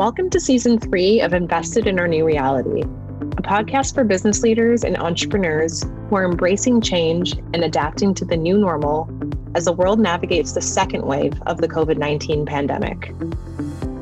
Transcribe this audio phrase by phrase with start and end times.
[0.00, 4.82] Welcome to season three of Invested in Our New Reality, a podcast for business leaders
[4.82, 9.10] and entrepreneurs who are embracing change and adapting to the new normal
[9.54, 13.14] as the world navigates the second wave of the COVID 19 pandemic.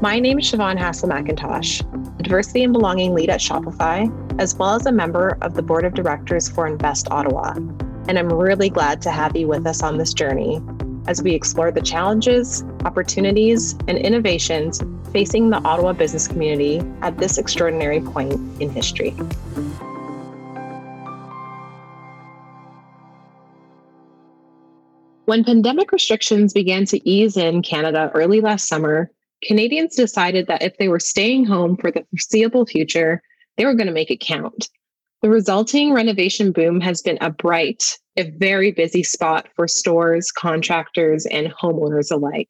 [0.00, 1.82] My name is Siobhan Hassel McIntosh,
[2.22, 4.08] diversity and belonging lead at Shopify,
[4.40, 7.54] as well as a member of the board of directors for Invest Ottawa.
[8.06, 10.62] And I'm really glad to have you with us on this journey
[11.08, 17.38] as we explore the challenges, opportunities, and innovations facing the Ottawa business community at this
[17.38, 19.16] extraordinary point in history.
[25.24, 29.10] When pandemic restrictions began to ease in Canada early last summer,
[29.42, 33.22] Canadians decided that if they were staying home for the foreseeable future,
[33.56, 34.68] they were going to make it count.
[35.20, 37.82] The resulting renovation boom has been a bright,
[38.14, 42.48] if very busy spot for stores, contractors, and homeowners alike.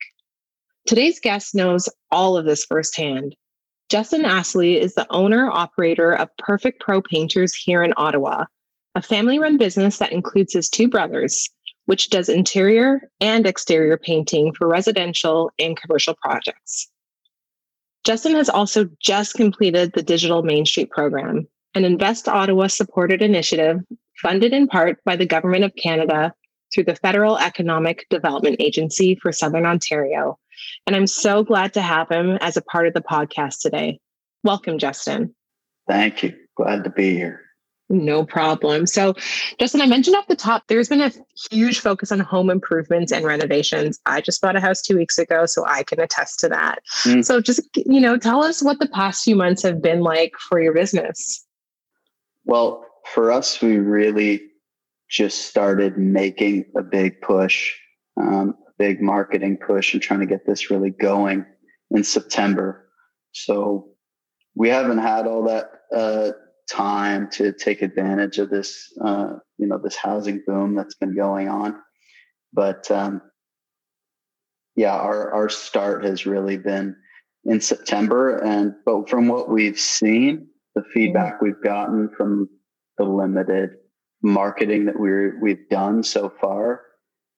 [0.86, 3.34] Today's guest knows all of this firsthand.
[3.88, 8.44] Justin Astley is the owner operator of Perfect Pro Painters here in Ottawa,
[8.94, 11.48] a family run business that includes his two brothers,
[11.86, 16.90] which does interior and exterior painting for residential and commercial projects.
[18.04, 23.80] Justin has also just completed the Digital Main Street program, an Invest Ottawa supported initiative
[24.20, 26.34] funded in part by the Government of Canada
[26.74, 30.38] through the Federal Economic Development Agency for Southern Ontario.
[30.86, 34.00] And I'm so glad to have him as a part of the podcast today.
[34.44, 35.34] Welcome, Justin.
[35.88, 36.34] Thank you.
[36.56, 37.42] Glad to be here.
[37.90, 38.86] No problem.
[38.86, 39.14] So,
[39.58, 41.12] Justin, I mentioned off the top, there's been a
[41.50, 43.98] huge focus on home improvements and renovations.
[44.04, 46.80] I just bought a house two weeks ago, so I can attest to that.
[47.04, 47.24] Mm.
[47.24, 50.60] So, just, you know, tell us what the past few months have been like for
[50.60, 51.46] your business.
[52.48, 54.40] Well, for us, we really
[55.10, 57.74] just started making a big push,
[58.18, 61.44] um, a big marketing push, and trying to get this really going
[61.90, 62.88] in September.
[63.32, 63.90] So
[64.54, 66.32] we haven't had all that uh,
[66.70, 71.50] time to take advantage of this, uh, you know, this housing boom that's been going
[71.50, 71.76] on.
[72.54, 73.20] But um,
[74.74, 76.96] yeah, our our start has really been
[77.44, 82.48] in September, and but from what we've seen, the feedback we've gotten from
[82.98, 83.70] the limited
[84.22, 86.82] marketing that we're we've done so far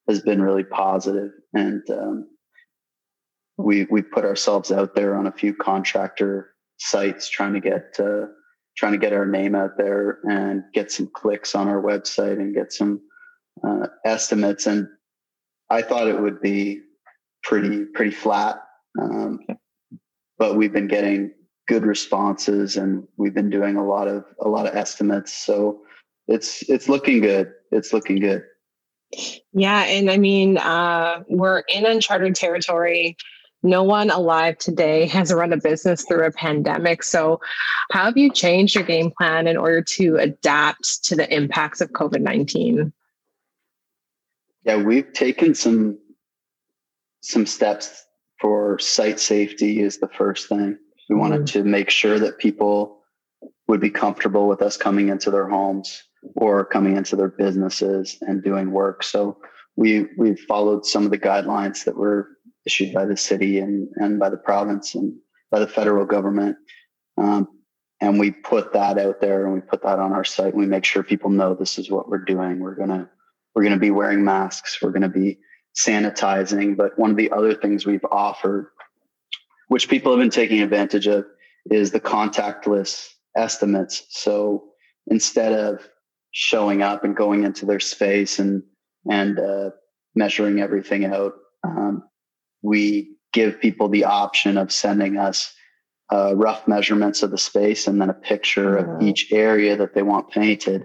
[0.08, 1.30] has been really positive.
[1.54, 2.28] And um,
[3.56, 8.26] we we put ourselves out there on a few contractor sites trying to get uh,
[8.76, 12.54] trying to get our name out there and get some clicks on our website and
[12.54, 13.00] get some
[13.66, 14.66] uh, estimates.
[14.66, 14.88] And
[15.68, 16.80] i thought it would be
[17.42, 18.62] pretty pretty flat.
[19.00, 19.40] Um,
[20.38, 21.32] but we've been getting
[21.70, 25.32] good responses and we've been doing a lot of a lot of estimates.
[25.32, 25.82] So
[26.26, 27.52] it's it's looking good.
[27.70, 28.42] It's looking good.
[29.52, 33.16] Yeah and i mean uh, we're in uncharted territory.
[33.62, 37.04] No one alive today has run a business through a pandemic.
[37.04, 37.40] So
[37.92, 41.90] how have you changed your game plan in order to adapt to the impacts of
[41.90, 42.92] covid-19
[44.64, 45.98] yeah we've taken some
[47.20, 48.06] some steps
[48.40, 50.78] for site safety is the first thing
[51.10, 51.62] we wanted mm-hmm.
[51.62, 53.02] to make sure that people
[53.66, 56.04] would be comfortable with us coming into their homes
[56.36, 59.02] or coming into their businesses and doing work.
[59.02, 59.38] So
[59.76, 62.28] we we followed some of the guidelines that were
[62.64, 65.12] issued by the city and and by the province and
[65.50, 66.56] by the federal government.
[67.18, 67.48] Um,
[68.00, 70.54] and we put that out there and we put that on our site.
[70.54, 72.60] We make sure people know this is what we're doing.
[72.60, 73.10] We're gonna
[73.54, 74.78] we're gonna be wearing masks.
[74.80, 75.38] We're gonna be
[75.76, 76.76] sanitizing.
[76.76, 78.68] But one of the other things we've offered
[79.70, 81.24] which people have been taking advantage of,
[81.70, 84.04] is the contactless estimates.
[84.10, 84.64] So
[85.06, 85.88] instead of
[86.32, 88.64] showing up and going into their space and
[89.08, 89.70] and uh,
[90.16, 92.02] measuring everything out, um,
[92.62, 95.54] we give people the option of sending us
[96.12, 99.06] uh, rough measurements of the space and then a picture of mm-hmm.
[99.06, 100.84] each area that they want painted.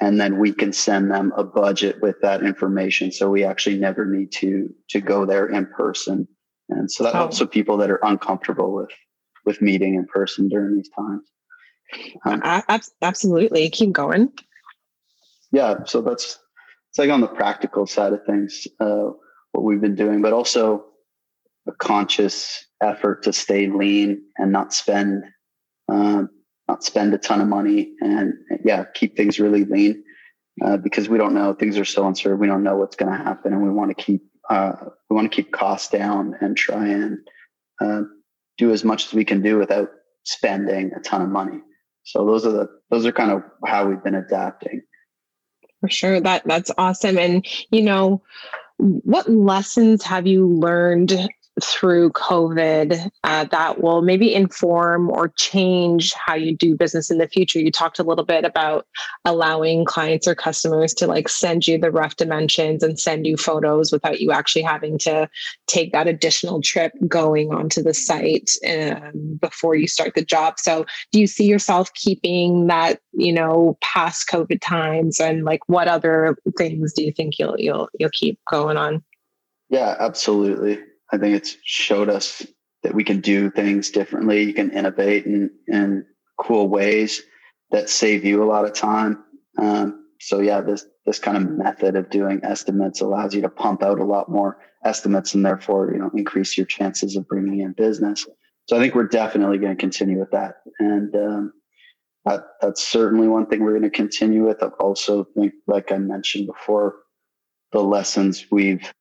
[0.00, 3.10] And then we can send them a budget with that information.
[3.10, 6.28] So we actually never need to to go there in person
[6.70, 8.90] and so that helps with people that are uncomfortable with
[9.44, 11.28] with meeting in person during these times.
[12.24, 12.42] Um,
[13.02, 13.68] absolutely.
[13.70, 14.32] Keep going.
[15.52, 16.38] Yeah so that's
[16.90, 19.10] it's like on the practical side of things uh,
[19.52, 20.84] what we've been doing but also
[21.68, 25.24] a conscious effort to stay lean and not spend
[25.88, 26.30] um,
[26.68, 28.34] not spend a ton of money and
[28.64, 30.04] yeah keep things really lean
[30.62, 31.54] uh, because we don't know.
[31.54, 32.38] Things are so uncertain.
[32.38, 34.72] We don't know what's going to happen and we want to keep uh,
[35.08, 37.18] we want to keep costs down and try and
[37.80, 38.02] uh,
[38.58, 39.88] do as much as we can do without
[40.24, 41.60] spending a ton of money.
[42.02, 44.82] So those are the those are kind of how we've been adapting.
[45.80, 47.16] For sure, that that's awesome.
[47.18, 48.22] And you know,
[48.78, 51.28] what lessons have you learned
[51.62, 57.28] through COVID uh, that will maybe inform or change how you do business in the
[57.28, 57.58] future?
[57.58, 58.86] You talked a little bit about
[59.24, 63.92] allowing clients or customers to like send you the rough dimensions and send you photos
[63.92, 65.28] without you actually having to
[65.66, 70.58] take that additional trip going onto the site um, before you start the job.
[70.58, 75.88] So, do you see yourself keeping that, you know, past COVID times, and like what
[75.88, 79.02] other things do you think you'll you'll you'll keep going on?
[79.70, 80.80] Yeah, absolutely.
[81.12, 82.46] I think it's showed us
[82.82, 84.42] that we can do things differently.
[84.42, 86.04] You can innovate in, in
[86.38, 87.22] cool ways
[87.70, 89.22] that save you a lot of time.
[89.58, 93.82] Um, so yeah, this this kind of method of doing estimates allows you to pump
[93.82, 97.72] out a lot more estimates and therefore you know increase your chances of bringing in
[97.72, 98.26] business.
[98.66, 101.52] So I think we're definitely going to continue with that, and um,
[102.24, 104.62] that, that's certainly one thing we're going to continue with.
[104.62, 106.96] I also think, like I mentioned before,
[107.72, 108.92] the lessons we've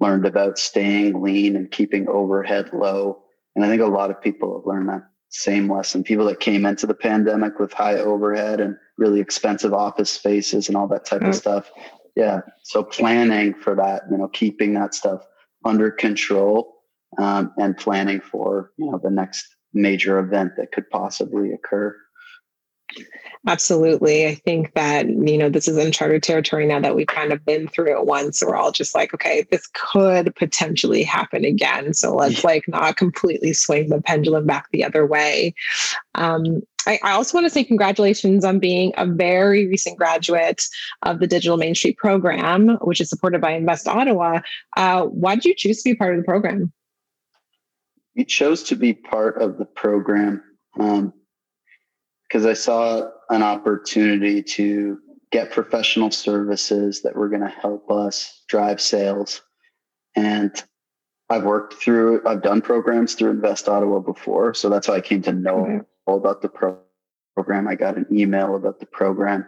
[0.00, 3.22] learned about staying lean and keeping overhead low.
[3.56, 6.04] And I think a lot of people have learned that same lesson.
[6.04, 10.76] People that came into the pandemic with high overhead and really expensive office spaces and
[10.76, 11.28] all that type mm.
[11.28, 11.70] of stuff.
[12.16, 12.40] Yeah.
[12.62, 15.24] So planning for that, you know, keeping that stuff
[15.64, 16.74] under control
[17.18, 21.96] um, and planning for, you know, the next major event that could possibly occur.
[23.46, 24.26] Absolutely.
[24.26, 27.68] I think that, you know, this is uncharted territory now that we've kind of been
[27.68, 28.42] through it once.
[28.42, 31.94] We're all just like, okay, this could potentially happen again.
[31.94, 35.54] So let's like not completely swing the pendulum back the other way.
[36.14, 40.64] Um, I, I, also want to say congratulations on being a very recent graduate
[41.02, 44.40] of the Digital Main Street program, which is supported by Invest Ottawa.
[44.76, 46.72] Uh, why did you choose to be part of the program?
[48.16, 50.42] We chose to be part of the program
[50.78, 51.12] um,
[52.28, 54.98] because I saw an opportunity to
[55.30, 59.42] get professional services that were going to help us drive sales.
[60.14, 60.52] And
[61.30, 64.54] I've worked through, I've done programs through Invest Ottawa before.
[64.54, 65.78] So that's how I came to know mm-hmm.
[66.06, 66.78] all about the pro-
[67.34, 67.68] program.
[67.68, 69.46] I got an email about the program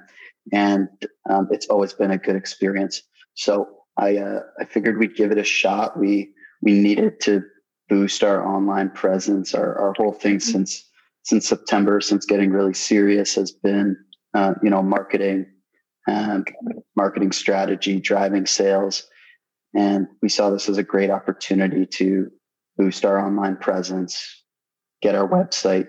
[0.52, 0.88] and
[1.28, 3.02] um, it's always been a good experience.
[3.34, 5.98] So I, uh, I figured we'd give it a shot.
[5.98, 7.42] We, we needed to
[7.88, 9.54] boost our online presence.
[9.54, 10.50] Our, our whole thing mm-hmm.
[10.50, 10.89] since
[11.22, 13.96] since September, since getting really serious, has been
[14.34, 15.46] uh, you know marketing,
[16.06, 16.46] and
[16.96, 19.06] marketing strategy, driving sales,
[19.74, 22.30] and we saw this as a great opportunity to
[22.76, 24.44] boost our online presence,
[25.02, 25.88] get our website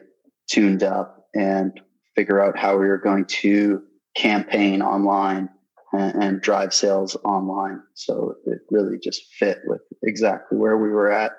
[0.50, 1.80] tuned up, and
[2.16, 3.82] figure out how we were going to
[4.16, 5.50] campaign online
[5.94, 7.82] and, and drive sales online.
[7.94, 11.32] So it really just fit with exactly where we were at.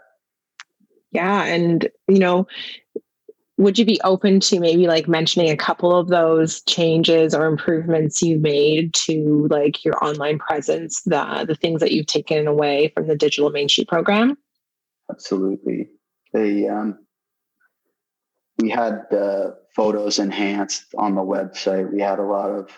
[1.11, 2.47] Yeah, and you know,
[3.59, 8.23] would you be open to maybe like mentioning a couple of those changes or improvements
[8.23, 13.09] you made to like your online presence the the things that you've taken away from
[13.09, 14.37] the Digital Main Street program?
[15.11, 15.91] Absolutely.
[16.33, 16.99] They um
[18.59, 21.93] we had the photos enhanced on the website.
[21.93, 22.71] We had a lot of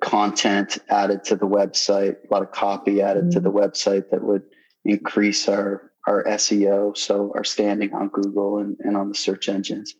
[0.00, 3.32] content added to the website a lot of copy added mm-hmm.
[3.32, 4.42] to the website that would
[4.84, 9.94] increase our our SEO, so our standing on Google and, and on the search engines.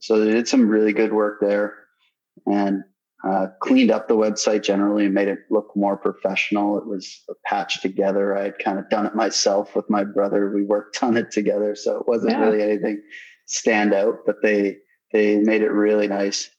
[0.00, 1.74] So they did some really good work there
[2.46, 2.82] and
[3.26, 6.76] uh, cleaned up the website generally and made it look more professional.
[6.76, 8.36] It was patched together.
[8.36, 10.50] I had kind of done it myself with my brother.
[10.50, 12.40] We worked on it together, so it wasn't yeah.
[12.40, 13.02] really anything
[13.46, 14.78] stand out, but they
[15.12, 16.50] they made it really nice.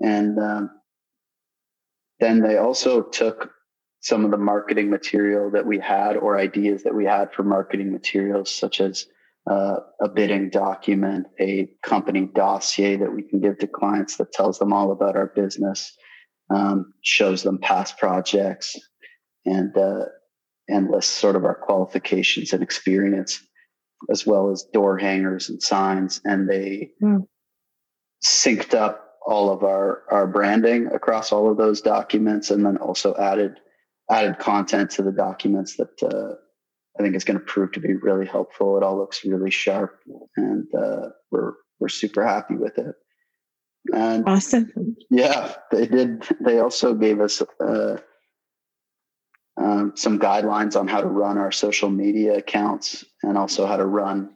[0.00, 0.70] And um,
[2.20, 3.50] then they also took
[4.02, 7.92] some of the marketing material that we had or ideas that we had for marketing
[7.92, 9.06] materials, such as
[9.48, 14.58] uh, a bidding document, a company dossier that we can give to clients that tells
[14.58, 15.96] them all about our business,
[16.50, 18.76] um, shows them past projects,
[19.46, 20.04] and uh,
[20.68, 23.40] and lists sort of our qualifications and experience,
[24.10, 26.20] as well as door hangers and signs.
[26.24, 27.24] And they mm.
[28.24, 33.14] synced up all of our our branding across all of those documents, and then also
[33.16, 33.58] added
[34.12, 36.34] added content to the documents that uh,
[36.98, 38.76] I think is going to prove to be really helpful.
[38.76, 39.98] It all looks really sharp,
[40.36, 42.94] and uh, we're we're super happy with it.
[43.92, 44.70] And awesome.
[45.10, 46.24] Yeah, they did.
[46.40, 47.96] They also gave us uh,
[49.56, 53.86] um, some guidelines on how to run our social media accounts and also how to
[53.86, 54.30] run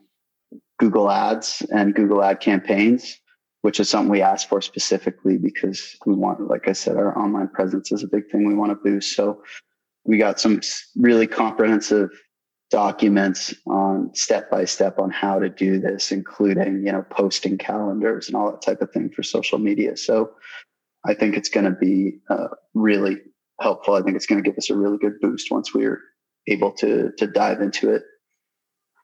[0.79, 3.17] Google Ads and Google Ad campaigns,
[3.61, 7.47] which is something we asked for specifically because we want, like I said, our online
[7.47, 9.15] presence is a big thing we want to boost.
[9.15, 9.41] So
[10.07, 10.61] we got some
[10.95, 12.09] really comprehensive
[12.71, 18.27] documents on step by step on how to do this, including you know posting calendars
[18.27, 19.95] and all that type of thing for social media.
[19.95, 20.31] So
[21.05, 23.17] I think it's going to be uh, really
[23.61, 23.93] helpful.
[23.93, 26.01] I think it's going to give us a really good boost once we're
[26.47, 28.03] able to to dive into it.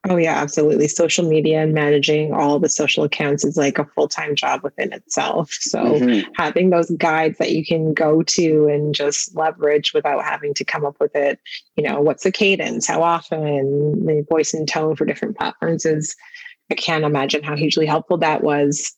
[0.06, 0.86] Oh, yeah, absolutely.
[0.88, 4.92] Social media and managing all the social accounts is like a full time job within
[4.92, 5.50] itself.
[5.50, 6.30] So, mm-hmm.
[6.36, 10.84] having those guides that you can go to and just leverage without having to come
[10.84, 11.40] up with it,
[11.76, 16.14] you know, what's the cadence, how often, the voice and tone for different platforms is,
[16.70, 18.94] I can't imagine how hugely helpful that was.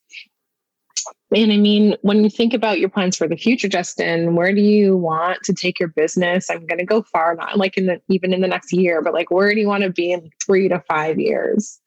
[1.35, 4.61] And I mean, when you think about your plans for the future, Justin, where do
[4.61, 6.49] you want to take your business?
[6.49, 9.12] I'm going to go far, not like in the even in the next year, but
[9.12, 11.80] like where do you want to be in three to five years?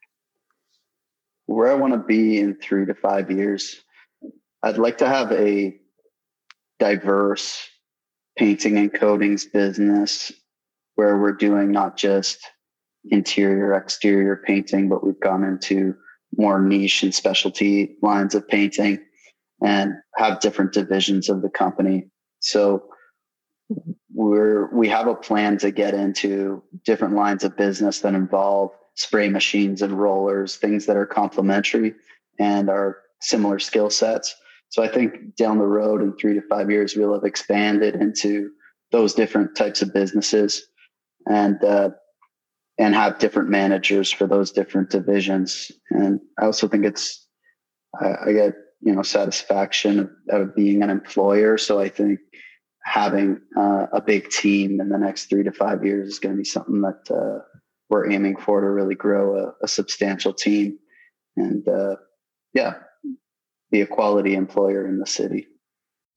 [1.46, 3.82] Where I want to be in three to five years,
[4.62, 5.76] I'd like to have a
[6.80, 7.66] diverse
[8.38, 10.34] painting and coatings business
[10.96, 12.40] where we're doing not just
[13.06, 15.96] interior, exterior painting, but we've gone into
[16.38, 19.00] more niche and specialty lines of painting
[19.64, 22.08] and have different divisions of the company.
[22.40, 22.86] So
[24.14, 29.30] we're we have a plan to get into different lines of business that involve spray
[29.30, 31.94] machines and rollers, things that are complementary
[32.40, 34.36] and are similar skill sets.
[34.70, 38.52] So I think down the road in three to five years, we'll have expanded into
[38.92, 40.68] those different types of businesses
[41.28, 41.90] and uh,
[42.78, 45.72] and have different managers for those different divisions.
[45.92, 47.28] And I also think it's
[48.00, 51.58] I, I get you know satisfaction of, of, being an employer.
[51.58, 52.20] So I think
[52.84, 56.40] having uh, a big team in the next three to five years is going to
[56.40, 57.44] be something that uh,
[57.90, 60.80] we're aiming for to really grow a, a substantial team
[61.36, 61.96] and uh,
[62.54, 62.76] yeah
[63.72, 65.48] be a quality employer in the city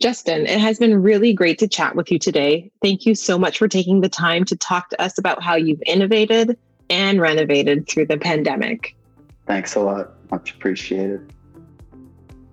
[0.00, 2.72] Justin, it has been really great to chat with you today.
[2.82, 5.82] Thank you so much for taking the time to talk to us about how you've
[5.86, 6.58] innovated
[6.90, 8.96] and renovated through the pandemic.
[9.46, 10.14] Thanks a lot.
[10.32, 11.32] Much appreciated.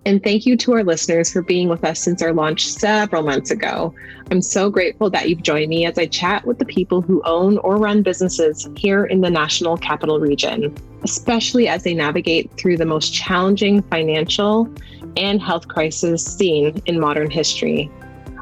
[0.06, 3.51] And thank you to our listeners for being with us since our launch several months
[3.51, 3.94] ago.
[4.32, 7.58] I'm so grateful that you've joined me as I chat with the people who own
[7.60, 12.86] or run businesses here in the National Capital Region, especially as they navigate through the
[12.86, 14.74] most challenging financial
[15.18, 17.91] and health crisis seen in modern history.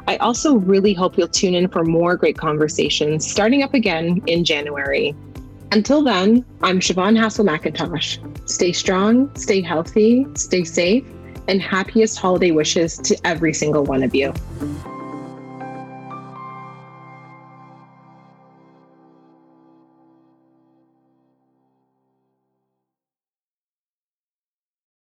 [0.06, 4.44] I also really hope you'll tune in for more great conversations starting up again in
[4.44, 5.14] January.
[5.70, 8.18] Until then, I'm Siobhan Hassel McIntosh.
[8.48, 11.04] Stay strong, stay healthy, stay safe,
[11.48, 14.32] and happiest holiday wishes to every single one of you.